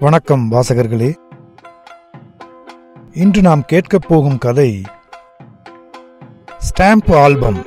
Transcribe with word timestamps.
வணக்கம் 0.00 0.50
வாசகர்களே. 0.50 1.14
இன்று 3.12 3.40
நாம் 3.42 3.64
கேட்கப் 3.64 4.04
போகும் 4.08 4.38
கதை 4.38 4.82
ஸ்டாம்ப் 6.58 7.16
ஆல்பம் 7.16 7.64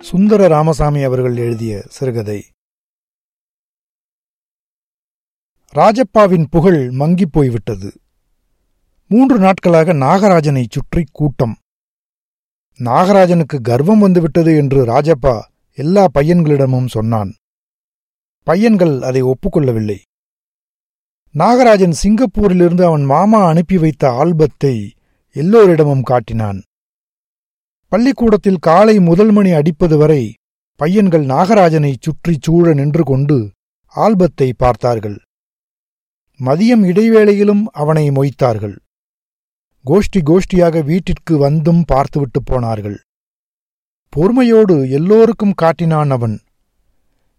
சுந்தர 0.00 0.46
ராமசாமி 0.46 1.02
அவர்கள் 1.02 1.36
எழுதிய 1.36 1.82
சிறுகதை. 1.86 2.44
ராஜப்பாவின் 5.74 6.46
புகழ் 6.50 6.88
மங்கிப் 6.88 7.32
போய்விட்டது. 7.32 7.92
மூன்று 9.08 9.38
நாட்களாக 9.38 9.92
நாகராஜனை 9.92 10.66
சுற்றி 10.70 11.04
கூட்டம். 11.12 11.56
நாகராஜனுக்கு 12.78 13.60
கர்வம் 13.62 13.98
வந்துவிட்டது 13.98 14.56
என்று 14.56 14.84
ராஜப்பா 14.84 15.40
எல்லா 15.74 16.06
பையன்களிடமும் 16.14 16.86
சொன்னான். 16.86 17.34
பையன்கள் 18.42 19.02
அதை 19.02 19.22
ஒப்புக்கொள்ளவில்லை. 19.22 19.98
நாகராஜன் 21.34 21.94
சிங்கப்பூரிலிருந்து 22.00 22.82
அவன் 22.82 23.04
மாமா 23.04 23.38
அனுப்பி 23.46 23.76
வைத்த 23.78 24.02
ஆல்பத்தை 24.10 24.74
எல்லோரிடமும் 25.36 26.04
காட்டினான். 26.10 26.60
பள்ளிக்கூடத்தில் 27.92 28.60
காலை 28.60 28.94
முதல் 29.00 29.32
மணி 29.32 29.50
அடிப்பது 29.50 29.96
வரை 29.98 30.22
பையன்கள் 30.80 31.24
நாகராஜனை 31.24 31.92
சுற்றிச் 32.00 32.42
சூழ 32.42 32.74
நின்று 32.74 33.02
கொண்டு 33.02 33.38
ஆல்பத்தை 33.94 34.48
பார்த்தார்கள். 34.56 35.18
மதியம் 36.40 36.84
இடைவேளையிலும் 36.90 37.64
அவனை 37.72 38.06
மொய்த்தார்கள். 38.10 38.76
கோஷ்டி 39.84 40.22
கோஷ்டியாக 40.30 40.84
வீட்டிற்கு 40.84 41.34
வந்தும் 41.38 41.84
பார்த்துவிட்டு 41.86 42.40
போனார்கள். 42.42 42.98
பொறுமையோடு 44.12 44.78
எல்லோருக்கும் 44.90 45.58
காட்டினான் 45.62 46.10
அவன். 46.10 46.36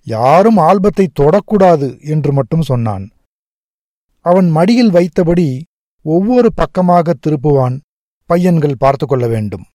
யாரும் 0.07 0.57
ஆல்பத்தை 0.69 1.05
தொடக்கூடாது 1.19 1.87
என்று 2.13 2.31
மட்டும் 2.33 2.65
சொன்னான். 2.71 3.05
அவன் 4.25 4.49
மடியில் 4.49 4.91
வைத்தபடி 4.91 5.47
ஒவ்வொரு 6.05 6.49
பக்கமாக 6.53 7.13
திருப்புவான். 7.23 7.75
பையன்கள் 8.29 8.81
பார்த்து 8.83 9.05
கொள்ள 9.07 9.25
வேண்டும். 9.27 9.65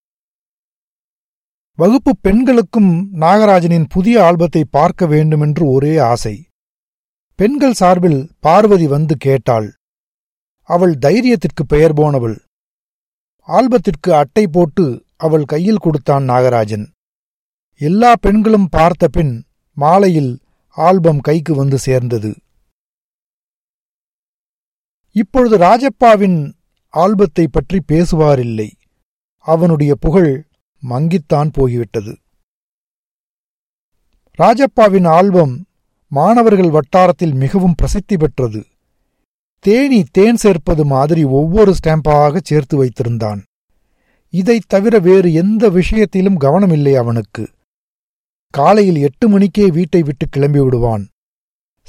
வகுப்பு 1.79 2.13
பெண்களுக்கும் 2.21 2.93
நாகராஜனின் 3.21 3.87
புதிய 3.89 4.17
ஆல்பத்தை 4.29 4.63
பார்க்க 4.71 5.07
வேண்டுமென்று 5.07 5.65
ஒரே 5.71 5.93
ஆசை. 5.99 6.35
பெண்கள் 7.39 7.77
சார்பில் 7.81 8.21
பார்வதி 8.41 8.87
வந்து 8.87 9.15
கேட்டாள். 9.17 9.69
அவள் 10.69 10.95
தைரியத்திற்கு 11.07 11.63
பெயர் 11.67 11.95
போனவள். 11.95 12.37
ஆல்பத்திற்கு 13.49 14.11
அட்டை 14.13 14.45
போட்டு 14.47 14.85
அவள் 15.17 15.45
கையில் 15.45 15.83
கொடுத்தான் 15.85 16.25
நாகராஜன். 16.29 16.87
எல்லா 17.81 18.11
பெண்களும் 18.21 18.69
பார்த்த 18.69 19.09
பின் 19.09 19.33
மாலையில் 19.77 20.33
ஆல்பம் 20.77 21.21
கைக்கு 21.21 21.55
வந்து 21.55 21.79
சேர்ந்தது. 21.79 22.31
இப்பொழுது 25.21 25.57
ராஜப்பாவின் 25.59 26.53
ஆல்பத்தை 26.95 27.47
பற்றி 27.51 27.79
பேசுவாரில்லை. 27.93 28.71
அவனுடைய 29.39 29.95
புகழ் 29.95 30.45
மங்கித்தான் 30.89 31.49
போய்விட்டது 31.53 32.19
ராஜப்பாவின் 34.39 35.09
ஆல்பம் 35.09 35.67
மாணவர்கள் 36.09 36.71
வட்டாரத்தில் 36.71 37.35
மிகவும் 37.35 37.75
பிரசித்தி 37.75 38.17
பெற்றது. 38.17 38.67
தேனி 39.59 40.05
தேன் 40.11 40.37
சேர்ப்பது 40.37 40.85
மாதிரி 40.85 41.25
ஒவ்வொரு 41.25 41.75
ஸ்டாம்பாக 41.75 42.41
சேர்த்து 42.43 42.85
வைத்திருந்தான். 42.85 43.43
இதைத் 44.29 44.69
தவிர 44.69 44.99
வேறு 44.99 45.33
எந்த 45.33 45.69
விஷயத்திலும் 45.69 46.41
கவனமில்லை 46.41 46.95
அவனுக்கு. 46.95 47.49
காலையில் 48.51 48.97
எட்டு 48.97 49.29
மணிக்கே 49.29 49.71
வீட்டை 49.71 50.03
விட்டு 50.03 50.27
கிளம்பி 50.29 50.61
விடுவான் 50.61 51.09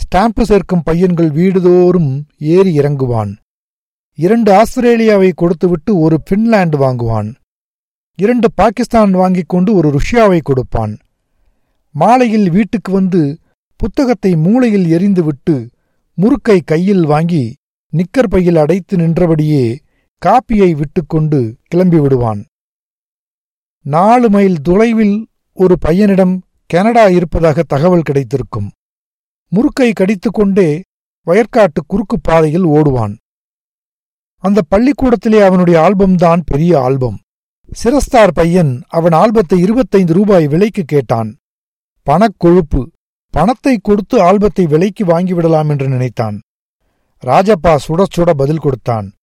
ஸ்டாம்பு 0.02 0.42
சேர்க்கும் 0.42 0.84
பையன்கள் 0.84 1.30
வீடுதோறும் 1.30 2.12
ஏறி 2.38 2.78
இறங்குவான். 2.78 3.36
இரண்டு 4.18 4.54
ஆஸ்திரேலியாவை 4.54 5.32
கொடுத்துவிட்டு 5.36 6.00
ஒரு 6.00 6.22
பின்லாந்து 6.30 6.78
வாங்குவான். 6.78 7.30
இரண்டு 8.16 8.48
பாகிஸ்தான் 8.54 9.12
வாங்கிக் 9.12 9.50
கொண்டு 9.50 9.76
ஒரு 9.76 9.90
ருஷ்யாவை 9.90 10.40
கொடுப்பான். 10.44 10.98
மாலையில் 11.92 12.50
வீட்டுக்கு 12.50 12.92
வந்து 12.92 13.40
புத்தகத்தை 13.76 14.36
மூளையில் 14.36 14.88
எரிந்துவிட்டு 14.98 15.68
முறுக்கை 16.18 16.60
கையில் 16.66 17.06
வாங்கி 17.06 17.56
நிக்கர் 17.94 18.30
பையில் 18.30 18.56
அடைத்து 18.56 18.98
நின்றபடியே 18.98 19.80
காப்பியை 20.22 20.72
விட்டுக்கொண்டு 20.72 21.58
கிளம்பி 21.64 22.00
விடுவான். 22.00 22.46
நாலு 23.86 24.30
மைல் 24.30 24.62
தொலைவில் 24.62 25.28
ஒரு 25.54 25.78
பையனிடம் 25.86 26.36
கனடா 26.66 27.08
இருப்பதாக 27.08 27.64
தகவல் 27.68 28.02
கிடைத்திருக்கும். 28.02 28.70
முறுக்கை 29.56 29.92
கடித்துக்கொண்டே 29.94 30.82
வயற்காட்டு 31.28 31.82
குறுக்கு 31.88 32.20
பாதையில் 32.22 32.66
ஓடுவான். 32.66 33.16
அந்த 34.38 34.62
பள்ளிக்கூடத்திலே 34.70 35.46
அவனுடைய 35.46 35.80
ஆல்பம்தான் 35.80 36.42
பெரிய 36.46 36.82
ஆல்பம். 36.82 37.20
சிரஸ்தார் 37.84 38.32
பையன் 38.34 38.82
அவன் 38.88 39.12
ஆல்பத்தை 39.12 39.58
இருபத்தைந்து 39.58 40.14
ரூபாய் 40.14 40.48
விலைக்கு 40.48 40.84
கேட்டான். 40.84 41.38
பணக்கொழுப்பு 42.06 42.86
பணத்தை 43.30 43.80
கொடுத்து 43.82 44.18
ஆல்பத்தை 44.24 44.68
விலைக்கு 44.68 45.06
வாங்கிவிடலாம் 45.06 45.70
என்று 45.70 45.88
நினைத்தான். 45.88 46.42
ராஜப்பா 47.26 47.78
சுட 47.88 48.04
சுட 48.18 48.32
பதில் 48.32 48.58
கொடுத்தான். 48.58 49.14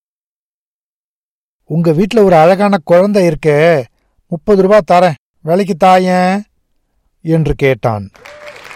உங்க 1.63 1.91
வீட்ல 1.91 2.23
ஒரு 2.23 2.35
அழகான 2.35 2.77
குழந்தை 2.83 3.29
இருக்கே. 3.29 3.83
முப்பது 4.27 4.61
ரூபா 4.61 4.79
தரேன். 4.91 5.13
விலைக்கு 5.43 5.85
தாயேன்? 5.85 6.41
என்று 7.21 7.53
கேட்டான். 7.55 8.09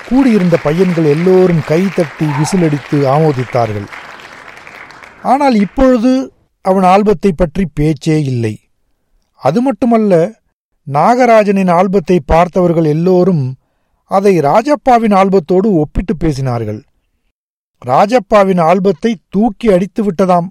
கூடியிருந்த 0.08 0.56
பையன்கள் 0.64 1.08
எல்லோரும் 1.16 1.64
கைதட்டி 1.72 2.28
விசிலடித்து 2.40 2.98
ஆமோதித்தார்கள். 3.16 3.88
ஆனால் 5.32 5.56
இப்பொழுது 5.66 6.12
அவன் 6.66 6.86
ஆல்பத்தை 6.94 7.32
பற்றி 7.34 7.64
பேச்சே 7.74 8.18
இல்லை. 8.32 8.54
அது 9.42 9.60
மட்டுமல்ல 9.62 10.14
நாகராஜனின் 10.88 11.72
ஆல்பத்தை 11.80 12.18
பார்த்தவர்கள் 12.26 12.88
எல்லோரும் 12.94 13.44
அதை 14.12 14.34
ராஜப்பாவின் 14.48 15.16
ஆல்பத்தோடு 15.20 15.68
ஒப்பிட்டு 15.82 16.14
பேசினார்கள். 16.24 16.82
ராஜப்பாவின் 17.82 18.62
ஆல்பத்தை 18.70 19.12
தூக்கி 19.30 19.68
அடித்து 19.76 20.02
விட்டதாம். 20.04 20.48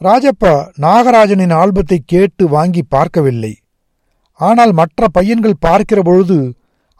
ராஜப்பா 0.00 0.52
நாகராஜனின் 0.84 1.54
ஆல்பத்தை 1.60 1.98
கேட்டு 2.12 2.44
வாங்கி 2.48 2.82
பார்க்கவில்லை. 2.94 3.52
ஆனால் 4.40 4.72
மற்ற 4.72 5.08
பையன்கள் 5.16 5.62
பார்க்கிற 5.66 6.00
பொழுது 6.02 6.38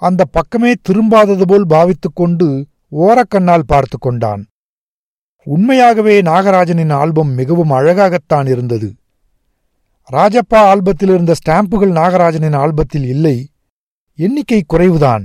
அந்த 0.03 0.25
பக்கமே 0.25 0.73
திரும்பாதது 0.89 1.45
போல் 1.47 1.67
பாவித்துக்கொண்டு 1.67 2.49
ஓரக்கண்ணால் 2.93 3.67
பார்த்து 3.67 3.99
கொண்டான். 3.99 4.43
உண்மையாகவே 5.47 6.23
நாகராஜனின் 6.23 6.93
ஆல்பம் 6.93 7.31
மிகவும் 7.31 7.71
அழகாகத்தான் 7.71 8.47
இருந்தது. 8.47 8.89
ராஜப்பா 10.13 10.61
ஆல்பத்தில் 10.71 11.13
இருந்த 11.15 11.35
ஸ்டாம்புகள் 11.35 11.93
நாகராஜனின் 12.01 12.57
ஆல்பத்தில் 12.57 13.05
இல்லை. 13.05 13.37
எண்ணிக்கை 14.19 14.65
குறைவுதான். 14.69 15.25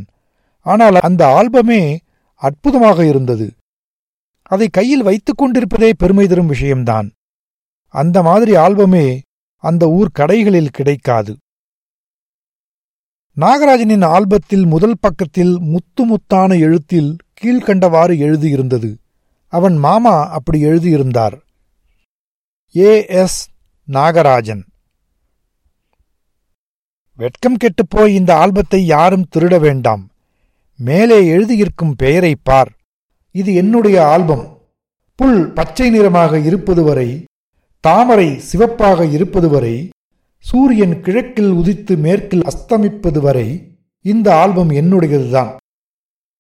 ஆனால் 0.66 0.95
அந்த 0.95 1.23
ஆல்பமே 1.39 1.97
அற்புதமாக 2.41 3.06
இருந்தது. 3.06 3.47
அதை 4.44 4.67
கையில் 4.67 5.03
வைத்துக் 5.03 5.38
கொண்டிருப்பதே 5.38 5.91
பெருமை 5.97 6.28
தரும் 6.28 6.47
விஷயம்தான். 6.47 7.07
அந்த 7.94 8.22
மாதிரி 8.22 8.53
ஆல்பமே 8.56 9.06
அந்த 9.63 9.89
ஊர் 9.89 10.09
கடைகளில் 10.19 10.75
கிடைக்காது. 10.78 11.33
நாகராஜனின் 13.39 14.05
ஆல்பத்தில் 14.05 14.66
முதல் 14.66 14.95
பக்கத்தில் 14.99 15.59
முத்து 15.59 16.05
முத்தான 16.05 16.59
எழுத்தில் 16.59 17.16
கீழ்கண்டவாறு 17.41 18.13
எழுதியிருந்தது. 18.25 18.95
அவன் 19.47 19.77
மாமா 19.77 20.29
அப்படி 20.29 20.59
எழுதியிருந்தார். 20.59 21.39
A 22.75 23.05
S 23.05 23.49
Nagarajan. 23.91 24.63
வெட்கம் 27.16 27.57
கெட்டுப்போய் 27.57 28.07
இந்த 28.07 28.35
ஆல்பத்தை 28.35 28.77
யாரும் 28.77 29.25
திருட 29.35 29.59
வேண்டாம். 29.59 30.09
மேலே 30.77 31.30
எழுதியிருக்கும் 31.30 31.95
பெயரை 31.97 32.35
பார். 32.44 32.71
இது 33.31 33.53
என்னுடைய 33.53 34.07
ஆல்பம். 34.07 34.62
புல் 35.15 35.51
பச்சை 35.51 35.89
நிறமாக 35.89 36.39
இருப்பது 36.39 36.83
வரை 36.83 37.24
தாமரை 37.80 38.39
சிவப்பாக 38.39 39.06
இருப்பது 39.06 39.50
வரை 39.50 39.89
சூரியன் 40.45 41.01
கிழக்கில் 41.01 41.51
உதித்து 41.51 41.98
மேற்கில் 41.98 42.42
அஸ்தமிப்பது 42.42 43.19
வரை 43.19 43.75
இந்த 44.01 44.36
ஆல்பம் 44.36 44.69
என்னுடையதுதான். 44.69 45.56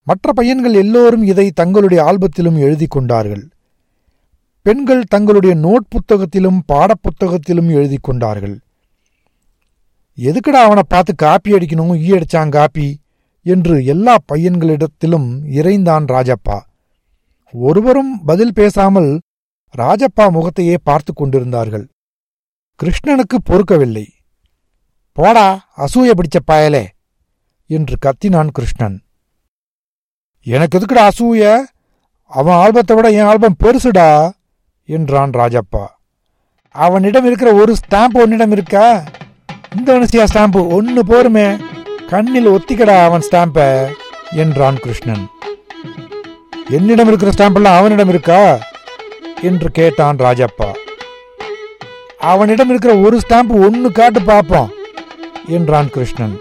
மற்ற 0.03 0.33
பையன்கள் 0.33 0.73
எல்லோரும் 0.73 1.23
இதை 1.23 1.51
தங்களுடைய 1.51 2.03
ஆல்பத்திலும் 2.03 2.57
எழுதி 2.57 2.85
கொண்டார்கள். 2.85 3.47
பெண்கள் 4.61 5.03
தங்களுடைய 5.03 5.55
நோட் 5.55 5.87
புத்தகத்திலும் 5.89 6.63
பாடப்புத்தகத்திலும் 6.73 7.71
எழுதி 7.71 7.97
கொண்டார்கள். 8.01 8.59
எதுக்குடா 10.17 10.61
அவனை 10.63 10.83
பார்த்து 10.87 11.15
காப்பி 11.15 11.51
அடிக்கணும் 11.51 11.97
ஈ 11.97 12.11
அடிச்சான் 12.11 12.49
காப்பி? 12.49 12.97
என்று 13.41 13.85
எல்லா 13.85 14.17
பையன்களிடத்திலும் 14.33 15.29
இறைந்தான் 15.45 16.05
ராஜப்பா. 16.05 16.59
ஒருவரும் 17.51 18.23
பதில் 18.25 18.53
பேசாமல் 18.53 19.19
ராஜப்பா 19.77 20.29
முகத்தையே 20.31 20.77
பார்த்து 20.83 21.13
கொண்டிருந்தார்கள். 21.13 21.87
கிருஷ்ணனுக்கு 22.79 23.37
பொறுக்கவில்லை. 23.49 24.05
போடா 25.11 25.73
அசூய 25.77 26.11
பிடிச்ச 26.11 26.37
பயலே 26.51 26.85
என்று 27.67 27.95
கத்தினான் 28.05 28.47
கிருஷ்ணன். 28.47 29.01
எனக்கு 30.43 30.79
எதுக்குடா 30.79 31.09
அசூய? 31.09 31.59
அவன் 32.25 32.55
ஆல்பத்தை 32.55 32.95
விட 32.95 33.11
என் 33.11 33.25
ஆல்பம் 33.25 33.55
பெருசுடா 33.59 34.31
என்றான் 34.85 35.29
ராஜப்பா. 35.29 35.85
அவனிடம் 36.69 37.25
இருக்கிற 37.25 37.53
ஒரு 37.53 37.75
ஸ்டாம்ப் 37.81 38.21
உன்னிடம் 38.21 38.51
இருக்கா? 38.51 39.03
Indonesia 39.75 40.25
stamp? 40.33 40.69
ஒன்னு 40.69 41.03
போருமே. 41.03 41.63
கண்ணில் 42.07 42.47
ஒத்திக்கடா 42.47 43.03
அவன் 43.03 43.21
ஸ்டாம்ப 43.31 43.87
என்றான் 44.31 44.79
கிருஷ்ணன். 44.79 45.27
என்னிடம் 46.69 47.07
இருக்கிற 47.07 47.31
ஸ்டாம்பெல்லாம் 47.31 47.77
அவனிடம் 47.77 48.09
இருக்கா? 48.09 48.59
என்று 49.41 49.71
கேட்டான் 49.71 50.15
ராஜப்பா. 50.15 50.81
அவனிடம் 52.31 52.69
இருக்கிற 52.71 52.93
ஒரு 53.05 53.17
ஸ்டாம்ப் 53.23 53.53
ஒன்னு 53.65 53.89
காட்டு 53.99 54.19
பார்ப்போம் 54.21 54.69
என்றான் 55.55 55.89
கிருஷ்ணன். 55.95 56.35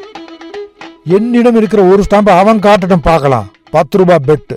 என்னிடம் 1.17 1.57
இருக்கிற 1.61 1.83
ஒரு 1.93 2.03
ஸ்டாம்ப் 2.07 2.31
அவன் 2.41 2.65
காட்டட்டும் 2.67 3.07
பார்க்கலாம். 3.09 3.49
பத்து 3.75 3.99
ரூபாய் 4.01 4.27
பெட்டு 4.29 4.57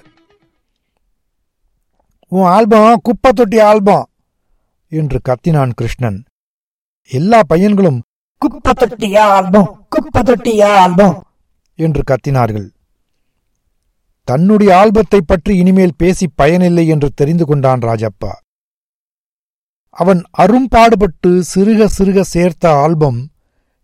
உன் 2.31 2.48
ஆல்பம் 2.56 3.01
குப்பை 3.07 3.31
தொட்டி 3.31 3.60
ஆல்பம் 3.69 4.06
என்று 4.92 5.18
கத்தினான் 5.30 5.75
கிருஷ்ணன். 5.80 6.19
எல்லா 7.12 7.39
பையன்களும் 7.51 8.00
குப்பை 8.42 8.71
தொட்டியா 8.81 9.24
ஆல்பம் 9.36 9.68
குப்பை 9.94 10.21
தொட்டியா 10.30 10.69
ஆல்பம் 10.83 11.16
என்று 11.80 12.01
கத்தினார்கள். 12.12 12.68
தன்னுடைய 14.28 14.71
ஆல்பத்தை 14.81 15.19
பற்றி 15.25 15.54
இனிமேல் 15.62 16.00
பேசி 16.01 16.25
பயனில்லை 16.39 16.86
என்று 16.94 17.10
தெரிந்து 17.19 17.45
கொண்டான் 17.45 17.86
ராஜப்பா. 17.89 18.31
அவன் 19.95 20.21
அரும்பாடுபட்டு 20.31 21.30
சிறுக 21.56 21.88
சிறுக 21.97 22.21
சேர்த்த 22.21 22.65
ஆல்பம் 22.69 23.19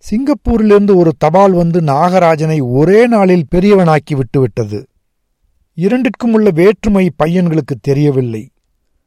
சிங்கப்பூரிலிருந்து 0.04 0.96
ஒரு 0.96 1.12
தபால் 1.18 1.52
வந்து 1.52 1.82
நாகராஜனை 1.82 2.58
ஒரே 2.72 3.08
நாளில் 3.08 3.46
பெரியவனாக்கி 3.56 4.14
விட்டுவிட்டது. 4.14 4.80
இரண்டிற்கும் 5.76 6.34
உள்ள 6.34 6.50
வேற்றுமை 6.52 7.12
பையன்களுக்கு 7.24 7.76
தெரியவில்லை. 7.82 8.44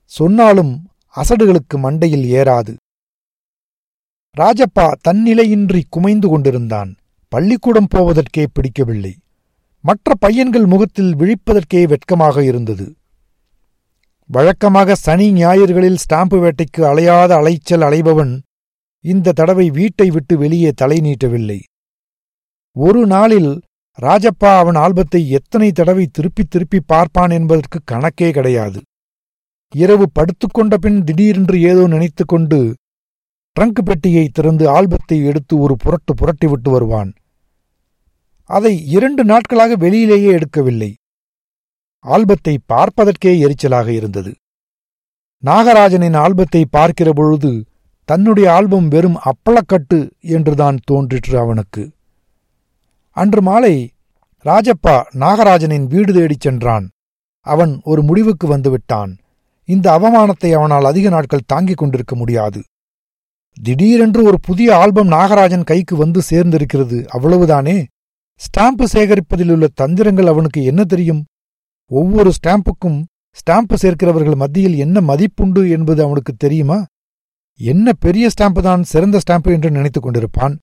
சொன்னாலும் 0.04 0.72
அசடுகளுக்கு 1.16 1.76
மண்டையில் 1.76 2.26
ஏறாது. 2.38 2.74
ராஜப்பா 4.36 4.86
தன்னிலையின்றி 5.08 5.82
குமைந்து 5.96 6.28
கொண்டிருந்தான். 6.28 6.90
பள்ளிக்கூடம் 7.28 7.92
போவதற்கே 7.94 8.46
பிடிக்கவில்லை. 8.52 9.14
மற்ற 9.84 10.14
பையன்கள் 10.18 10.66
முகத்தில் 10.66 11.16
விழிப்பதற்கே 11.16 11.82
வெட்கமாக 11.88 12.44
இருந்தது. 12.44 12.86
வழக்கமாக 14.30 14.94
சனி 14.94 15.26
ஞாயிறுகளில் 15.32 16.00
ஸ்டாம்பு 16.04 16.36
வேட்டைக்கு 16.42 16.82
அலையாத 16.90 17.30
அலைச்சல் 17.40 17.80
அலைபவன் 17.80 18.32
இந்த 19.00 19.32
தடவை 19.32 19.70
வீட்டை 19.70 20.06
விட்டு 20.10 20.38
வெளியே 20.38 20.70
தலை 20.74 20.98
நீட்டவில்லை. 21.00 21.58
ஒரு 22.76 23.06
நாளில் 23.06 23.50
ராஜப்பா 24.02 24.50
அவன் 24.58 24.74
ஆல்பத்தை 24.74 25.20
எத்தனை 25.28 25.68
தடவை 25.72 26.06
திருப்பி 26.06 26.44
திருப்பி 26.44 26.80
பார்ப்பான் 26.86 27.30
என்பதற்கு 27.30 27.80
கணக்கே 27.92 28.30
கிடையாது. 28.30 28.80
இரவு 29.74 30.06
படுத்துக்கொண்ட 30.12 30.74
பின் 30.76 30.98
திடீரென்று 31.04 31.60
ஏதோ 31.60 31.86
நினைத்துக்கொண்டு 31.86 32.58
ட்ரங்க் 33.56 33.82
பெட்டியை 33.84 34.26
திறந்து 34.28 34.64
ஆல்பத்தை 34.76 35.18
எடுத்து 35.24 35.54
ஒரு 35.58 35.74
புரட்டு 35.76 36.14
புரட்டி 36.14 36.46
விட்டு 36.46 36.70
வருவான். 36.70 37.10
அதை 38.50 38.74
இரண்டு 38.86 39.22
நாட்களாக 39.24 39.76
வெளியிலேயே 39.76 40.30
எடுக்கவில்லை. 40.38 40.90
ஆல்பத்தை 42.04 42.54
பார்ப்பதற்கே 42.66 43.32
எரிச்சலாக 43.44 43.88
இருந்தது. 43.88 44.32
நாகராஜனின் 45.42 46.16
ஆல்பத்தை 46.24 46.62
பார்க்கிற 46.70 47.12
பொழுது 47.12 47.52
தன்னுடைய 48.08 48.52
ஆல்பம் 48.52 48.88
வெறும் 48.88 49.18
அப்பளக்கட்டு 49.30 49.98
என்றுதான் 50.20 50.78
தோன்றிற்று 50.84 51.38
அவனுக்கு. 51.38 51.82
அன்று 53.16 53.42
மாலை 53.42 53.74
ராஜப்பா 54.44 54.96
நாகராஜனின் 55.14 55.86
வீடு 55.86 56.12
தேடிச் 56.12 56.40
சென்றான். 56.40 56.86
அவன் 57.46 57.80
ஒரு 57.84 58.02
முடிவுக்கு 58.02 58.46
வந்துவிட்டான். 58.56 59.12
இந்த 59.68 59.86
அவமானத்தை 59.98 60.50
அவனால் 60.52 60.84
அதிக 60.84 61.08
நாட்கள் 61.08 61.48
தாங்கிக் 61.52 61.76
கொண்டிருக்க 61.76 62.14
முடியாது. 62.16 62.60
திடீரென்று 63.62 64.24
ஒரு 64.24 64.38
புதிய 64.40 64.76
ஆல்பம் 64.76 65.08
நாகராஜன் 65.08 65.64
கைக்கு 65.64 65.96
வந்து 65.96 66.20
சேர்ந்திருக்கிறது. 66.30 66.98
அவ்வளவுதானே? 67.16 67.76
ஸ்டாம்பு 68.40 68.84
சேகரிப்பதிலுள்ள 68.92 69.66
தந்திரங்கள் 69.74 70.26
அவனுக்கு 70.26 70.64
என்ன 70.64 70.84
தெரியும்? 70.84 71.22
ஒவ்வொரு 71.86 72.32
ஸ்டாம்புக்கும் 72.42 73.04
ஸ்டாம்பு 73.30 73.74
சேர்க்கிறவர்கள் 73.82 74.36
மத்தியில் 74.36 74.74
என்ன 74.74 75.00
மதிப்புண்டு 75.00 75.70
என்பது 75.70 76.02
அவனுக்கு 76.02 76.34
தெரியுமா? 76.34 76.84
என்ன 77.56 77.92
பெரிய 77.92 78.30
ஸ்டாம்பு 78.38 78.62
தான் 78.62 78.82
சிறந்த 78.82 79.20
ஸ்டாம்பு 79.26 79.52
என்று 79.52 79.70
நினைத்துக் 79.70 80.06
கொண்டிருப்பான்? 80.06 80.58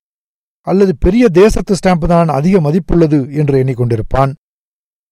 அல்லது 0.60 0.96
பெரிய 0.98 1.28
தேசத்து 1.28 1.74
ஸ்டாம்பு 1.74 2.06
தான் 2.06 2.28
அதிக 2.28 2.60
மதிப்புள்ளது 2.60 3.34
என்று 3.34 3.64
எண்ணிக்கொண்டிருப்பான்? 3.64 4.34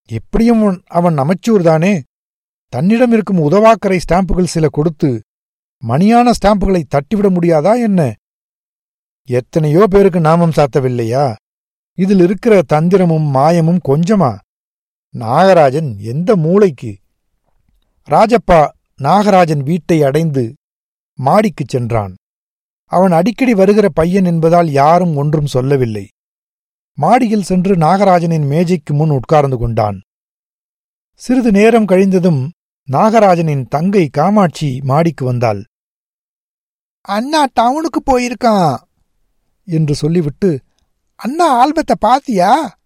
எப்படியும் 0.07 0.62
அவன்- 0.62 0.83
அமைச்சூர் 0.91 1.31
அமைச்சூர்தானே 1.49 2.03
தன்னிடம் 2.67 3.13
இருக்கும் 3.13 3.39
உதவாக்கரை 3.39 4.01
ஸ்டாம்புகள் 4.09 4.45
சில 4.45 4.69
கொடுத்து 4.69 5.23
மணியான 5.89 6.31
ஸ்டாம்புகளை 6.31 6.83
தட்டிவிட 6.89 7.31
முடியாதா 7.31 7.81
என்ன? 7.81 8.15
எத்தனையோ 9.25 9.87
பேருக்கு 9.91 10.21
நாமம் 10.21 10.51
சாத்தவில்லையா? 10.51 11.35
இதில் 11.95 12.21
இருக்கிற 12.21 12.63
தந்திரமும் 12.73 13.31
மாயமும் 13.31 13.79
கொஞ்சமா? 13.89 14.39
நாகராஜன் 15.19 15.97
எந்த 15.97 16.37
மூளைக்கு? 16.37 16.97
ராஜப்பா 18.11 18.69
நாகராஜன் 19.03 19.62
வீட்டை 19.62 20.03
அடைந்து 20.03 20.55
மாடிக்குச் 21.25 21.69
சென்றான். 21.69 22.15
அவன் 22.85 23.12
அடிக்கடி 23.12 23.55
வருகிற 23.55 23.89
பையன் 23.89 24.25
என்பதால் 24.25 24.71
யாரும் 24.71 25.17
ஒன்றும் 25.17 25.47
சொல்லவில்லை. 25.47 26.09
மாடியில் 26.95 27.43
சென்று 27.43 27.77
நாகராஜனின் 27.77 28.47
மேஜைக்கு 28.47 28.95
முன் 28.95 29.11
உட்கார்ந்து 29.11 29.57
கொண்டான். 29.57 30.01
சிறிது 31.15 31.51
நேரம் 31.51 31.85
கழிந்ததும் 31.85 32.51
நாகராஜனின் 32.93 33.69
தங்கை 33.69 34.09
காமாட்சி 34.09 34.81
மாடிக்கு 34.83 35.25
வந்தாள். 35.25 35.65
அண்ணா 37.01 37.47
டவுனுக்கு 37.61 38.03
போயிருக்கான். 38.06 38.77
என்று 39.65 39.95
சொல்லிவிட்டு 39.95 40.61
அண்ணா 41.17 41.67
ஆல்பத்தை 41.67 41.95
பாத்தியா? 41.99 42.79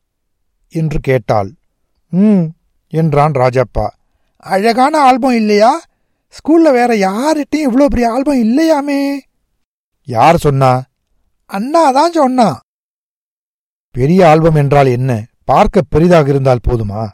என்று 0.68 1.00
கேட்டாள். 1.00 1.54
ம் 2.14 2.50
என்றான் 2.88 3.32
ராஜப்பா. 3.32 3.86
அழகான 4.36 4.98
ஆல்பம் 4.98 5.34
இல்லையா? 5.34 5.80
ஸ்கூல்ல 6.34 6.72
வேற 6.72 6.94
யார்கிட்டையும் 6.94 7.68
இவ்வளோ 7.70 7.86
பெரிய 7.86 8.12
ஆல்பம் 8.12 8.42
இல்லையாமே? 8.42 9.18
யார் 10.04 10.36
சொன்னா? 10.36 10.82
அண்ணா 11.46 11.90
தான் 11.90 12.12
சொன்னா. 12.12 12.60
பெரிய 13.90 14.28
ஆல்பம் 14.28 14.54
என்றால் 14.54 14.86
என்ன? 14.86 15.24
பார்க்க 15.44 15.82
பெரிதாக 15.88 16.28
இருந்தால் 16.28 16.64
போதுமா? 16.68 17.08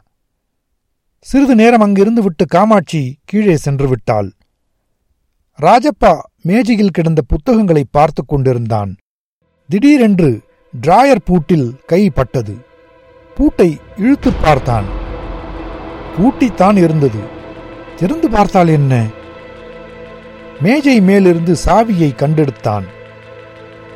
சிறிது 1.19 1.55
நேரம் 1.55 1.81
அங்கிருந்து 1.81 2.21
விட்டு 2.21 2.45
காமாட்சி 2.45 3.17
கீழே 3.25 3.55
சென்று 3.55 3.87
விட்டாள். 3.87 4.29
ராஜப்பா 5.59 6.13
மேஜையில் 6.41 6.89
கிடந்த 6.89 7.21
புத்தகங்களை 7.21 7.83
பார்த்து 7.91 8.25
கொண்டிருந்தான். 8.25 8.95
திடீரென்று 9.69 10.41
டிராயர் 10.81 11.25
பூட்டில் 11.25 11.75
கை 11.85 12.09
பட்டது. 12.09 12.55
பூட்டை 13.35 13.79
இழுத்துப் 13.97 14.41
பார்த்தான். 14.41 14.85
பூட்டித்தான் 16.17 16.77
இருந்தது. 16.77 17.19
திறந்து 17.95 18.29
பார்த்தால் 18.29 18.67
என்ன? 18.67 19.07
மேஜை 20.61 21.01
மேலிருந்து 21.01 21.53
சாவியை 21.65 22.15
கண்டெடுத்தான். 22.15 22.83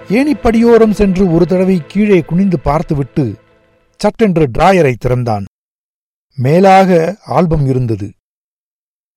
ஏணிப்படியோரம் 0.10 0.92
சென்று 0.92 1.32
ஒரு 1.32 1.46
தடவை 1.46 1.82
கீழே 1.88 2.22
குனிந்து 2.22 2.60
பார்த்துவிட்டு 2.60 3.36
சட்டென்று 3.98 4.50
டிராயரை 4.58 4.94
திறந்தான். 4.98 5.46
மேலாக 6.36 7.18
ஆல்பம் 7.25 7.65
இருந்தது. 7.65 8.12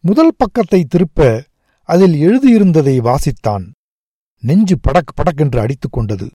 முதல் 0.01 0.35
பக்கத்தை 0.37 0.85
திருப்ப 0.85 1.45
அதில் 1.83 2.15
எழுதியிருந்ததை 2.15 3.01
வாசித்தான். 3.01 3.71
நெஞ்சு 4.41 4.79
படக் 4.81 5.13
படக்கென்று 5.17 5.59
அடித்துக் 5.59 5.93
கொண்டது. 5.93 6.31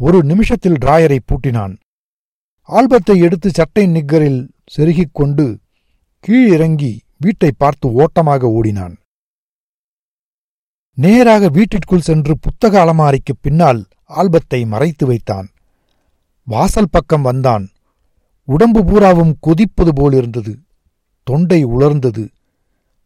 ஒரு 0.00 0.24
நிமிஷத்தில் 0.24 0.78
டிராயரை 0.78 1.18
பூட்டினான். 1.26 1.76
ஆல்பத்தை 2.68 3.18
எடுத்து 3.18 3.50
சட்டை 3.50 3.86
நிக்கரில் 3.86 4.48
செருகிக் 4.76 5.12
கொண்டு 5.12 5.58
கீழிறங்கி 6.28 6.98
வீட்டை 7.16 7.50
பார்த்து 7.56 7.92
ஓட்டமாக 7.92 8.48
ஓடினான். 8.48 8.96
நேராக 10.94 11.48
வீட்டிற்குள் 11.48 12.00
சென்று 12.00 12.38
புத்தக 12.38 12.84
அலமாரிக்கு 12.84 13.32
பின்னால் 13.40 13.86
ஆல்பத்தை 14.08 14.66
மறைத்து 14.66 15.06
வைத்தான். 15.06 15.48
வாசல் 16.44 16.90
பக்கம் 16.90 17.22
வந்தான். 17.22 17.68
உடம்பு 18.42 18.84
பூராவும் 18.84 19.36
கொதிப்பது 19.40 19.92
போலிருந்தது. 19.94 20.58
தொண்டை 21.22 21.66
உலர்ந்தது. 21.66 22.28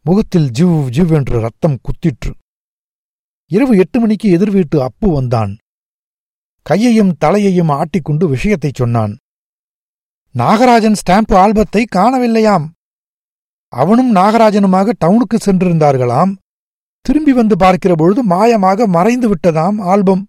முகத்தில் 0.03 0.51
ஜிவ் 0.59 0.77
ஜிவ் 0.97 1.13
என்று 1.15 1.41
ரத்தம் 1.41 1.79
குத்திற்று. 1.81 2.33
இரவு 3.47 3.77
எட்டு 3.77 4.01
மணிக்கு 4.01 4.31
எதிர் 4.31 4.51
வீட்டு 4.51 4.83
அப்பு 4.83 5.13
வந்தான். 5.13 5.57
கையையும் 6.63 7.17
தலையையும் 7.25 7.69
ஆட்டிக்கொண்டு 7.69 8.29
விஷயத்தைச் 8.29 8.75
சொன்னான். 8.75 9.17
நாகராஜன் 10.39 10.97
ஸ்டாம்ப் 11.01 11.33
ஆல்பத்தை 11.35 11.85
காணவில்லையாம். 11.97 12.67
அவனும் 13.69 14.15
நாகராஜனுமாக 14.15 14.93
டவுனுக்கு 14.99 15.37
சென்றிருந்தார்களாம். 15.45 16.33
திரும்பி 17.01 17.33
வந்து 17.33 17.57
பார்க்கிற 17.57 17.95
பொழுது 17.95 18.27
மாயமாக 18.27 18.87
மறைந்து 18.87 19.29
விட்டதாம் 19.31 19.81
ஆல்பம். 19.81 20.29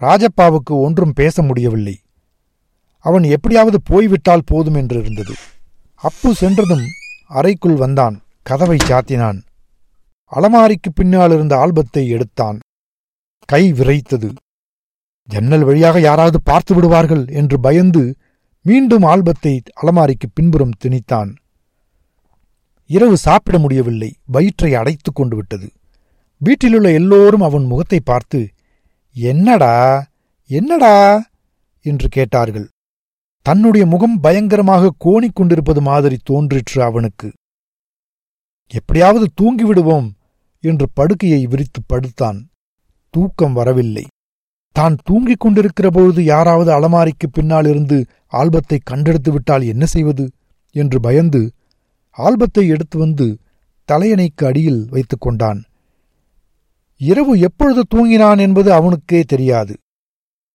ராஜப்பாவுக்கு 0.00 0.74
ஒன்றும் 0.86 1.12
பேச 1.12 1.42
முடியவில்லை. 1.42 2.00
அவன் 2.98 3.22
எப்படியாவது 3.22 3.80
போய்விட்டால் 3.82 4.46
போதும் 4.46 4.74
என்று 4.74 5.00
இருந்தது. 5.00 5.34
அப்பு 5.94 6.34
சென்றதும் 6.34 6.84
அறைக்குள் 7.28 7.74
வந்தான் 7.74 8.22
கதவை 8.42 8.76
சாத்தினான். 8.76 9.40
அலமாரிக்கு 10.32 10.90
பின்னால் 10.94 11.30
இருந்த 11.30 11.56
ஆல்பத்தை 11.56 12.08
எடுத்தான். 12.08 12.58
கை 13.44 13.72
விரைத்தது. 13.72 14.34
ஜன்னல் 15.28 15.64
வழியாக 15.64 16.00
யாராவது 16.00 16.42
பார்த்து 16.42 16.74
விடுவார்கள் 16.74 17.28
என்று 17.28 17.60
பயந்து 17.60 18.16
மீண்டும் 18.62 19.02
ஆல்பத்தை 19.02 19.60
அலமாரிக்கு 19.82 20.26
பின்புறம் 20.34 20.76
திணித்தான். 20.84 21.36
இரவு 22.86 23.16
சாப்பிட 23.16 23.58
முடியவில்லை 23.58 24.14
வயிற்றை 24.24 24.74
அடைத்துக் 24.74 25.14
கொண்டு 25.14 25.36
விட்டது. 25.36 25.72
வீட்டிலுள்ள 26.38 26.92
எல்லோரும் 26.92 27.40
அவன் 27.40 27.64
முகத்தை 27.64 28.00
பார்த்து 28.04 28.48
என்னடா 29.12 30.06
என்னடா? 30.46 31.26
என்று 31.80 32.08
கேட்டார்கள். 32.08 32.68
தன்னுடைய 33.42 33.86
முகம் 33.86 34.20
பயங்கரமாக 34.20 34.92
கோணிக் 34.98 35.34
கொண்டிருப்பது 35.34 35.80
மாதிரி 35.80 36.16
தோன்றிற்று 36.22 36.82
அவனுக்கு. 36.82 37.32
எப்படியாவது 38.66 39.26
தூங்கிவிடுவோம் 39.40 40.08
என்று 40.60 40.86
படுக்கையை 40.94 41.46
விரித்து 41.46 41.82
படுத்தான். 41.86 42.48
தூக்கம் 43.10 43.52
வரவில்லை. 43.52 44.06
தான் 44.74 44.94
தூங்கிக் 45.02 45.40
கொண்டிருக்கிற 45.40 45.90
பொழுது 45.90 46.24
யாராவது 46.24 46.70
அலமாரிக்கு 46.72 47.26
பின்னால் 47.32 47.66
இருந்து 47.66 47.98
ஆல்பத்தை 48.32 48.78
கண்டெடுத்து 48.90 49.30
விட்டால் 49.32 49.62
என்ன 49.62 49.84
செய்வது? 49.86 50.24
என்று 50.74 51.00
பயந்து 51.00 51.42
ஆல்பத்தை 52.18 52.64
எடுத்து 52.68 52.98
வந்து 52.98 53.26
தலையணைக்கு 53.88 54.44
அடியில் 54.44 54.82
வைத்துக் 54.90 55.20
கொண்டான். 55.20 55.60
இரவு 57.00 57.32
எப்பொழுது 57.38 57.82
தூங்கினான் 57.94 58.38
என்பது 58.38 58.72
அவனுக்கே 58.72 59.20
தெரியாது. 59.26 59.74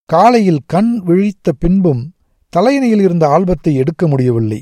காலையில் 0.05 0.61
கண் 0.65 0.91
விழித்த 0.99 1.51
பின்பும் 1.51 2.03
தலையணையில் 2.53 3.01
இருந்த 3.01 3.25
ஆல்பத்தை 3.27 3.73
எடுக்க 3.73 4.03
முடியவில்லை. 4.07 4.61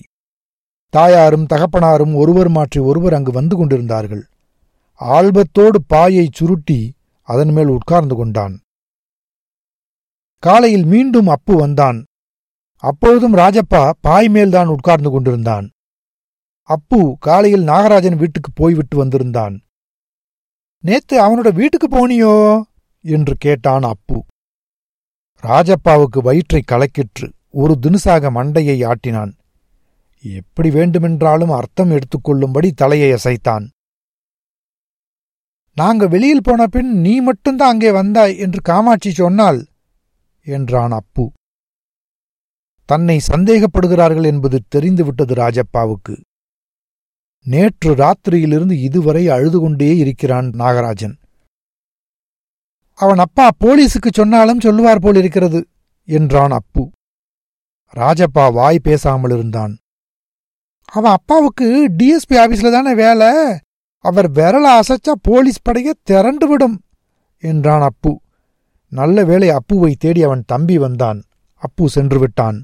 தாயாரும் 0.94 1.50
தகப்பனாரும் 1.54 2.14
ஒருவர் 2.14 2.50
மாற்றி 2.50 2.80
ஒருவர் 2.80 3.14
அங்கு 3.14 3.32
வந்து 3.32 3.56
கொண்டிருந்தார்கள். 3.56 4.24
ஆல்பத்தோடு 5.02 5.80
பாயை 5.94 6.28
சுருட்டி 6.32 6.80
அதன் 7.28 7.52
மேல் 7.52 7.68
உட்கார்ந்து 7.68 8.16
கொண்டான். 8.16 8.56
காலையில் 10.44 10.86
மீண்டும் 10.86 11.28
அப்பு 11.28 11.56
வந்தான். 11.56 12.04
அப்பொழுதும் 12.84 13.34
ராஜப்பா 13.34 13.92
பாய் 14.02 14.28
மேல்தான் 14.28 14.68
உட்கார்ந்து 14.68 15.10
கொண்டிருந்தான். 15.10 15.70
அப்பு 16.62 17.18
காலையில் 17.20 17.62
நாகராஜன் 17.62 18.16
வீட்டுக்கு 18.16 18.52
போய்விட்டு 18.54 18.98
வந்திருந்தான். 18.98 19.56
நேத்து 20.84 21.16
அவனோட 21.22 21.54
வீட்டுக்கு 21.54 21.88
போனியோ? 21.88 22.62
என்று 23.02 23.36
கேட்டான் 23.40 23.84
அப்பு. 23.84 24.24
ராஜப்பாவுக்கு 25.44 26.20
வயிற்றை 26.22 26.62
கலக்கிற்று 26.72 27.28
ஒரு 27.52 27.80
தினுசாக 27.82 28.30
மண்டையை 28.32 28.78
ஆட்டினான். 28.86 29.32
எப்படி 30.24 30.70
வேண்டுமென்றாலும் 30.70 31.50
அர்த்தம் 31.50 31.92
எடுத்துக்கொள்ளும்படி 31.92 32.72
தலையை 32.72 33.10
அசைத்தான். 33.12 33.66
நாங்க 35.78 36.08
வெளியில் 36.08 36.44
போன 36.44 36.68
பின் 36.68 37.02
நீ 37.02 37.22
மட்டும்தான் 37.22 37.70
அங்கே 37.70 37.92
வந்தாய் 37.92 38.38
என்று 38.38 38.62
காமாட்சி 38.62 39.12
சொன்னால் 39.12 39.60
என்றான் 40.48 40.92
அப்பு. 40.92 41.32
தன்னை 42.86 43.22
சந்தேகப்படுகிறார்கள் 43.28 44.24
என்பது 44.24 44.64
தெரிந்துவிட்டது 44.68 45.34
ராஜப்பாவுக்கு. 45.34 46.16
நேற்று 47.46 47.96
ராத்திரியிலிருந்து 47.96 48.72
இதுவரை 48.72 49.30
அழுது 49.30 49.60
கொண்டே 49.60 49.98
இருக்கிறான் 49.98 50.46
நாகராஜன். 50.46 51.16
அவன் 52.94 53.18
அப்பா 53.18 53.50
போலீஸுக்கு 53.66 54.12
சொன்னாலும் 54.12 54.60
சொல்லுவார் 54.60 55.00
போல் 55.00 55.16
இருக்கிறது 55.16 55.68
என்றான் 56.08 56.52
அப்பு. 56.52 56.90
ராஜப்பா 57.96 58.54
வாய் 58.54 58.80
பேசாமல் 58.80 59.32
இருந்தான். 59.32 59.78
அவன் 60.86 61.12
அப்பாவுக்கு 61.12 61.68
டிஎஸ்பி 61.98 62.34
ஆபீஸ்ல 62.34 62.72
தானே 62.72 62.94
வேலை? 62.94 63.60
அவர் 63.98 64.32
விரல 64.32 64.80
அசைச்சா 64.80 65.14
போலீஸ் 65.22 65.60
படைய 65.70 65.92
திரண்டு 66.04 66.48
விடும் 66.48 66.82
என்றான் 67.44 67.82
அப்பு. 67.82 68.12
நல்ல 69.00 69.24
வேளை 69.24 69.50
அப்புவை 69.50 69.92
தேடி 69.96 70.22
அவன் 70.24 70.44
தம்பி 70.52 70.78
வந்தான். 70.78 71.20
அப்பு 71.62 71.86
சென்று 71.90 72.18
விட்டான் 72.20 72.58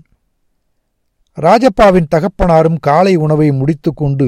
ராஜப்பாவின் 1.37 2.11
தகப்பனாரும் 2.15 2.79
காலை 2.79 3.13
உணவை 3.15 3.47
முடித்துக்கொண்டு 3.51 4.27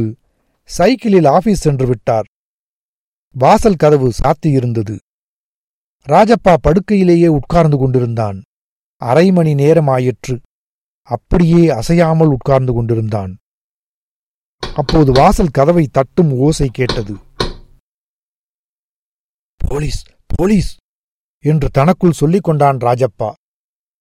சைக்கிளில் 0.70 1.28
ஆபீஸ் 1.38 1.64
சென்று 1.66 1.86
விட்டார். 1.88 2.28
வாசல் 3.36 3.82
கதவு 3.84 4.08
சாத்தியிருந்தது. 4.22 4.96
ராஜப்பா 6.08 6.54
படுக்கையிலேயே 6.66 7.30
உட்கார்ந்து 7.38 7.78
கொண்டிருந்தான். 7.78 8.38
அரை 9.02 9.28
மணி 9.32 9.54
நேரம் 9.54 9.90
ஆயிற்று 9.96 10.36
அப்படியே 11.10 11.64
அசையாமல் 11.80 12.34
உட்கார்ந்து 12.36 12.74
கொண்டிருந்தான். 12.74 13.34
அப்போது 14.64 15.12
வாசல் 15.12 15.56
கதவை 15.58 15.86
தட்டும் 15.92 16.32
ஓசை 16.46 16.68
கேட்டது. 16.74 17.14
Police 19.62 20.02
police! 20.36 20.72
என்று 21.46 21.68
தனக்குள் 21.70 22.20
சொல்லிக் 22.20 22.44
கொண்டான் 22.44 22.78
ராஜப்பா. 22.78 23.30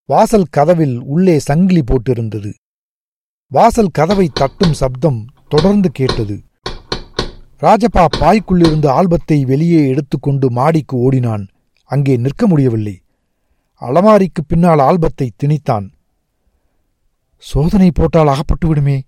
வாசல் 0.08 0.50
கதவில் 0.50 0.96
உள்ளே 1.04 1.38
சங்கிலி 1.38 1.82
போட்டிருந்தது. 1.82 2.50
வாசல் 3.50 3.94
கதவை 3.98 4.26
தட்டும் 4.34 4.72
சப்தம் 4.72 5.20
தொடர்ந்து 5.48 5.88
கேட்டது. 5.90 6.36
ராஜப்பா 7.62 8.04
பாய்க்குள்ளிருந்து 8.20 8.88
ஆல்பத்தை 8.98 9.38
வெளியே 9.42 9.80
எடுத்துக்கொண்டு 9.88 10.46
மாடிக்கு 10.50 10.96
ஓடினான். 10.96 11.44
அங்கே 11.90 12.16
நிற்க 12.16 12.46
முடியவில்லை. 12.46 12.96
அலமாரிக்கு 13.82 14.42
பின்னால் 14.46 14.78
ஆல்பத்தை 14.78 15.28
திணித்தான். 15.36 15.86
சோதனை 17.44 17.88
போட்டால் 17.94 18.26
அகப்பட்டு 18.26 18.66
விடுமே. 18.68 18.98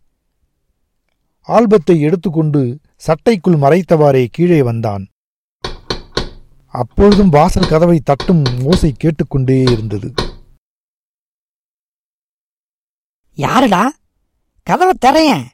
ஆல்பத்தை 1.48 1.96
எடுத்துக்கொண்டு 2.00 2.62
சட்டைக்குள் 3.06 3.62
மறைத்தவாறே 3.64 4.24
கீழே 4.30 4.62
வந்தான். 4.62 5.04
அப்பொழுதும் 6.76 7.28
வாசல் 7.28 7.68
கதவை 7.68 8.00
தட்டும் 8.00 8.44
ஓசை 8.62 8.92
கேட்டுக்கொண்டே 8.92 9.62
இருந்தது. 9.62 10.12
யாருடா? 13.34 13.92
கதவை 14.62 14.94
திறையன். 15.06 15.44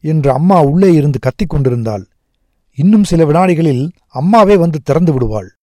என்று 0.00 0.32
அம்மா 0.32 0.62
உள்ளே 0.62 0.92
இருந்து 0.92 1.18
கத்திக் 1.18 1.48
கொண்டிருந்தாள். 1.48 2.08
இன்னும் 2.74 3.04
சில 3.04 3.24
வினாடிகளில் 3.24 3.90
அம்மாவே 4.06 4.56
வந்து 4.56 4.82
திறந்து 4.82 5.12
விடுவாள். 5.12 5.56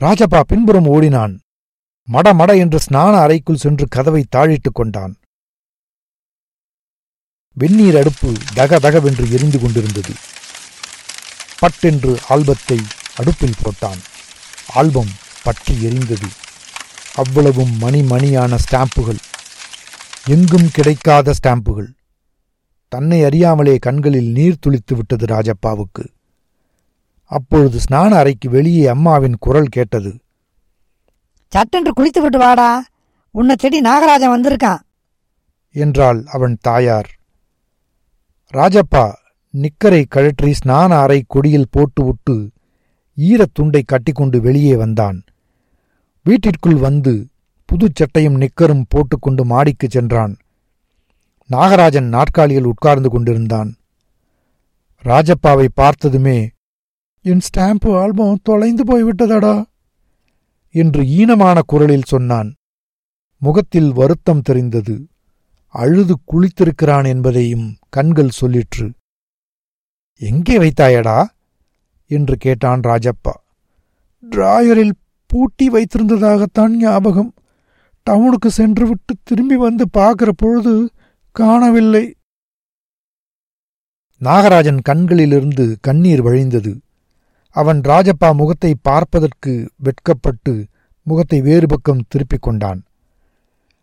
ராஜப்பா 0.00 0.40
பின்புறம் 0.40 0.86
ஓடினான். 0.86 1.40
மட 2.12 2.32
மட 2.32 2.58
என்று 2.58 2.78
ஸ்நான 2.90 3.14
அறைக்குள் 3.14 3.56
சென்று 3.56 3.86
கதவை 3.88 4.24
தாழிட்டுக் 4.36 4.74
கொண்டான். 4.74 5.16
வெந்நீர் 7.52 7.96
அடுப்பு 7.96 8.32
தக 8.54 8.78
தகவென்று 8.78 9.30
எரிந்து 9.30 9.60
கொண்டிருந்தது. 9.60 10.12
பட்டென்று 11.58 12.18
ஆல்பத்தை 12.28 12.78
அடுப்பில் 13.18 13.54
போட்டான். 13.62 13.98
ஆல்பம் 14.74 15.08
பற்றி 15.42 15.74
எரிந்தது. 15.74 16.28
அவ்வளவும் 17.14 17.78
மணி 17.78 18.00
மணியான 18.00 18.56
ஸ்டாம்புகள். 18.56 19.18
எங்கும் 20.26 20.68
கிடைக்காத 20.72 21.34
ஸ்டாம்புகள். 21.42 21.86
தன்னை 22.88 23.24
அறியாமலே 23.24 23.76
கண்களில் 23.76 24.30
நீர் 24.32 24.58
துளித்து 24.60 24.94
விட்டது 24.94 25.26
ராஜப்பாவுக்கு. 25.26 26.08
அப்பொழுது 27.24 27.80
ஸ்நான 27.90 28.10
அறைக்கு 28.10 28.50
வெளியே 28.50 28.86
அம்மாவின் 28.86 29.36
குரல் 29.40 29.66
கேட்டது. 29.66 30.20
சட்டென்று 31.48 31.90
குளித்து 31.90 32.20
விட்டு 32.20 32.38
வாடா. 32.38 32.84
உன்னை 33.30 33.56
தேடி 33.56 33.80
நாகராஜன் 33.80 34.30
வந்திருக்கான். 34.30 34.78
என்றாள் 35.72 36.24
அவன் 36.26 36.58
தாயார். 36.60 37.10
ராஜப்பா 38.52 39.12
நிக்கரை 39.50 40.04
கழற்றி 40.08 40.54
ஸ்நான 40.64 41.00
அறை 41.00 41.24
கொடியில் 41.26 41.68
போட்டுவிட்டு 41.70 42.34
ஈரத் 42.34 42.57
துண்டை 43.52 43.82
கட்டிக்கொண்டு 43.82 44.40
வெளியே 44.40 44.76
வந்தான். 44.76 45.22
வீட்டிற்குள் 46.22 46.74
வந்து 46.74 47.26
புதுச் 47.64 47.94
சட்டையும் 47.94 48.40
நிக்கரும் 48.40 48.82
போட்டுக்கொண்டு 48.88 49.44
மாடிக்குச் 49.44 49.90
சென்றான். 49.90 50.36
நாகராஜன் 51.52 52.08
நாற்காலியில் 52.08 52.64
உட்கார்ந்து 52.64 53.10
கொண்டிருந்தான். 53.10 53.76
ராஜப்பாவை 55.04 55.68
பார்த்ததுமே 55.74 56.50
என் 57.20 57.40
ஸ்டாம்பு 57.40 57.98
ஆல்பம் 57.98 58.40
தொலைந்து 58.42 58.84
போய்விட்டதடா? 58.84 59.64
என்று 60.70 61.04
ஈனமான 61.04 61.60
குரலில் 61.66 62.02
சொன்னான். 62.06 62.54
முகத்தில் 63.38 63.92
வருத்தம் 63.92 64.42
தெரிந்தது. 64.42 65.08
அழுது 65.66 66.18
குளித்திருக்கிறான் 66.32 67.06
என்பதையும் 67.06 67.76
கண்கள் 67.88 68.30
சொல்லிற்று. 68.40 68.92
எங்கே 70.18 70.58
வைத்தாயடா? 70.58 71.26
என்று 72.08 72.36
கேட்டான் 72.36 72.80
ராஜப்பா. 72.80 73.34
டிராயரில் 74.30 74.90
பூட்டி 75.26 75.68
வைத்திருந்ததாகத்தான் 75.68 76.68
ஞாபகம். 76.68 77.34
டவுனுக்கு 78.10 78.46
சென்றுவிட்டு 78.46 79.14
திரும்பி 79.22 79.56
வந்து 79.56 79.90
பார்க்கிற 79.90 80.32
பொழுது 80.36 80.90
காணவில்லை. 81.30 82.14
நாகராஜன் 84.20 84.78
கண்களிலிருந்து 84.82 85.78
கண்ணீர் 85.80 86.22
வழிந்தது. 86.22 86.80
அவன் 87.50 87.80
ராஜப்பா 87.80 88.34
முகத்தை 88.34 88.74
பார்ப்பதற்கு 88.82 89.70
வெட்கப்பட்டு 89.76 90.66
முகத்தை 91.02 91.40
வேறு 91.40 91.66
பக்கம் 91.66 92.04
திருப்பிக் 92.08 92.42
கொண்டான். 92.42 92.82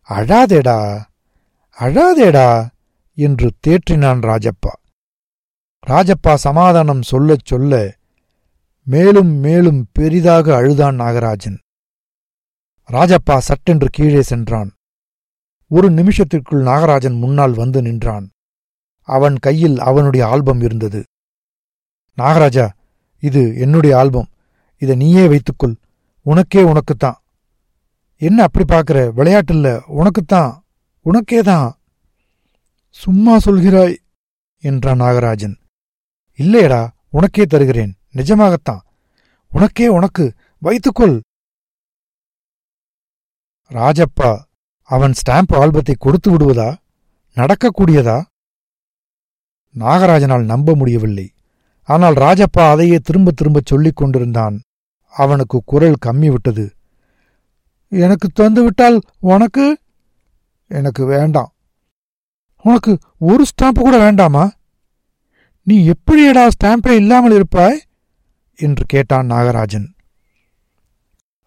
அழாதேடா 0.10 1.02
அழாதேடா 1.80 2.68
என்று 3.18 3.52
தேற்றினான் 3.68 4.22
ராஜப்பா. 4.22 4.74
ராஜப்பா 5.88 6.34
சமாதானம் 6.34 7.02
சொல்லச் 7.02 7.46
சொல்ல 7.46 7.96
மேலும் 8.88 9.28
மேலும் 9.28 9.88
பெரிதாக 9.92 10.56
அழுதான் 10.56 11.00
நாகராஜன். 11.00 11.58
ராஜப்பா 12.92 13.38
சட்டென்று 13.38 13.88
கீழே 13.92 14.22
சென்றான். 14.22 14.72
ஒரு 15.68 15.90
நிமிஷத்திற்குள் 15.92 16.64
நாகராஜன் 16.64 17.18
முன்னால் 17.18 17.54
வந்து 17.54 17.82
நின்றான். 17.82 18.30
அவன் 19.02 19.38
கையில் 19.38 19.80
அவனுடைய 19.80 20.28
ஆல்பம் 20.28 20.62
இருந்தது. 20.62 21.04
நாகராஜா 22.18 22.70
இது 23.20 23.58
என்னுடைய 23.58 23.98
ஆல்பம். 23.98 24.28
இதை 24.78 24.96
நீயே 24.96 25.28
வைத்துக்கொள். 25.28 25.76
உனக்கே 26.22 26.64
உனக்குத்தான். 26.64 27.24
என்ன 28.18 28.44
அப்படி 28.44 28.76
பார்க்கற? 28.76 29.12
விளையாட்டில்ல. 29.16 29.82
உனக்குத்தான். 29.88 30.64
உனக்கேதான். 31.06 31.72
சும்மா 32.90 33.38
சொல்கிறாய் 33.38 33.96
என்றான் 34.60 35.02
நாகராஜன். 35.02 35.56
இல்லையடா 36.38 36.90
உனக்கே 37.10 37.44
தருகிறேன். 37.44 37.96
நிஜமாகத்தான். 38.16 38.80
உனக்கே 39.50 39.88
உனக்கு 39.88 40.34
வைத்துக்கொள். 40.60 41.22
ராஜப்பா 43.70 44.40
அவன் 44.82 45.12
ஸ்டாம்ப் 45.12 45.54
ஆல்பத்தை 45.54 45.94
கொடுத்து 45.98 46.32
விடுவதா? 46.32 46.76
நடக்கக்கூடியதா? 47.36 48.24
நாகராஜனால் 49.80 50.46
நம்ப 50.46 50.76
முடியவில்லை. 50.76 51.34
ஆனால் 51.84 52.14
ராஜப்பா 52.14 52.72
அதையே 52.72 52.98
திரும்ப 52.98 53.32
திரும்ப 53.32 53.62
சொல்லிக் 53.66 53.96
கொண்டிருந்தான். 53.96 54.62
அவனுக்கு 55.08 55.62
குரல் 55.66 55.96
கம்மி 56.06 56.32
விட்டது. 56.32 56.74
எனக்கு 57.88 58.28
தந்து 58.34 58.64
விட்டால் 58.64 59.02
உனக்கு? 59.20 59.78
எனக்கு 60.68 61.06
வேண்டாம். 61.06 61.54
உனக்கு 62.62 62.98
ஒரு 63.20 63.46
ஸ்டாம்ப் 63.46 63.80
கூட 63.80 63.98
வேண்டாமா? 63.98 64.52
நீ 65.64 65.90
எப்படியடா 65.90 66.50
ஸ்டாம்பே 66.50 66.90
இல்லாமல் 66.90 67.32
இருப்பாய்? 67.32 67.82
என்று 68.56 68.84
கேட்டான் 68.88 69.30
நாகராஜன். 69.30 69.88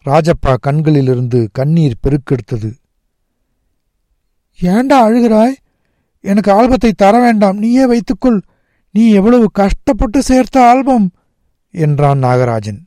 ராஜப்பா 0.04 0.56
கண்களிலிருந்து 0.60 1.48
கண்ணீர் 1.52 1.98
பெருக்கெடுத்தது. 2.02 2.72
ஏண்டா 4.60 5.08
அழுகிறாய்? 5.08 5.54
எனக்கு 6.20 6.52
ஆல்பத்தை 6.52 6.90
தர 6.96 7.20
வேண்டாம். 7.20 7.58
நீயே 7.58 7.86
வைத்துக்கொள். 7.86 8.42
நீ 8.90 9.10
எவ்வளவு 9.10 9.50
கஷ்டப்பட்டு 9.50 10.22
சேர்த்த 10.22 10.68
ஆல்பம்? 10.68 11.10
என்றான் 11.70 12.22
நாகராஜன். 12.22 12.78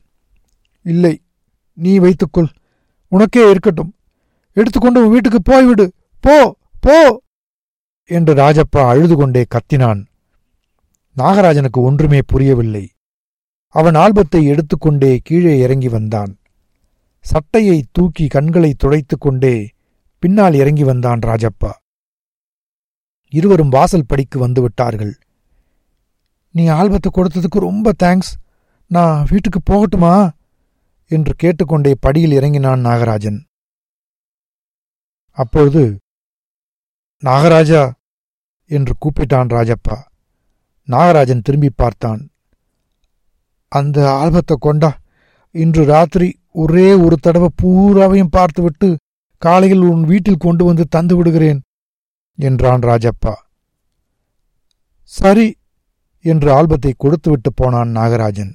இல்லை 0.82 1.22
நீ 1.72 1.98
வைத்துக்கொள். 1.98 2.48
உனக்கே 3.08 3.50
இருக்கட்டும். 3.50 3.94
எடுத்துக்கொண்டு 4.52 5.04
உன் 5.04 5.10
வீட்டுக்கு 5.10 5.38
போய்விடு. 5.52 5.88
போ 6.20 6.56
போ! 6.80 7.22
என்று 8.04 8.34
ராஜப்பா 8.34 8.88
அழுது 8.88 9.16
கொண்டே 9.16 9.44
கத்தினான். 9.44 10.06
நாகராஜனுக்கு 11.16 11.78
ஒன்றுமே 11.78 12.20
புரியவில்லை. 12.26 12.91
அவன் 13.74 13.94
ஆல்பத்தை 13.94 14.44
எடுத்துக்கொண்டே 14.44 15.20
கீழே 15.22 15.58
இறங்கி 15.58 15.88
வந்தான். 15.88 16.38
சட்டையை 17.18 17.84
தூக்கி 17.92 18.26
கண்களை 18.26 18.74
துடைத்து 18.74 19.18
கொண்டே 19.18 19.70
பின்னால் 20.18 20.54
இறங்கி 20.54 20.84
வந்தான் 20.84 21.18
ராஜப்பா. 21.18 21.72
இருவரும் 23.28 23.68
வாசல் 23.68 24.06
படிக்கு 24.06 24.48
வந்துவிட்டார்கள் 24.48 25.12
நீ 26.50 26.68
ஆல்பத்தை 26.68 27.10
கொடுத்ததுக்கு 27.12 27.58
ரொம்ப 27.58 27.92
தேங்க்ஸ் 28.02 28.32
நான் 28.86 29.26
வீட்டுக்கு 29.30 29.60
போகட்டுமா? 29.70 30.30
என்று 31.06 31.34
கேட்டுக்கொண்டே 31.34 31.94
படியில் 32.00 32.32
இறங்கினான் 32.32 32.84
நாகராஜன். 32.84 33.40
அப்பொழுது 35.30 35.98
நாகராஜா 37.22 37.92
என்று 38.70 38.94
கூப்பிட்டான் 39.00 39.52
ராஜப்பா. 39.56 39.96
நாகராஜன் 40.88 41.40
திரும்பி 41.40 41.70
பார்த்தான். 41.76 42.31
அந்த 43.78 43.98
ஆல்பத்தை 44.22 44.54
கொண்டா. 44.66 44.90
இன்று 45.54 45.82
ராத்திரி 45.92 46.28
ஒரே 46.62 46.88
ஒரு 47.04 47.16
தடவை 47.16 47.48
பூராவையும் 47.62 48.34
பார்த்துவிட்டு 48.36 48.88
காலையில் 49.42 49.84
உன் 49.92 50.04
வீட்டில் 50.10 50.44
கொண்டு 50.44 50.62
வந்து 50.68 50.84
தந்து 50.94 51.14
விடுகிறேன் 51.16 51.60
என்றான் 52.38 52.84
ராஜப்பா. 52.90 53.34
சரி 55.12 55.46
என்று 56.24 56.48
ஆல்பத்தை 56.58 56.92
கொடுத்துவிட்டு 56.96 57.50
போனான் 57.60 57.90
நாகராஜன். 57.96 58.52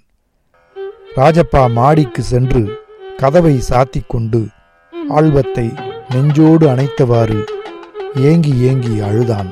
ராஜப்பா 1.17 1.61
மாடிக்கு 1.77 2.23
சென்று 2.31 2.63
கதவை 3.21 3.55
சாத்திக் 3.69 4.09
கொண்டு 4.13 4.41
ஆல்பத்தை 5.19 5.67
நெஞ்சோடு 6.13 6.65
அணைத்தவாறு 6.73 7.39
ஏங்கி 8.29 8.53
ஏங்கி 8.69 8.93
அழுதான். 9.07 9.49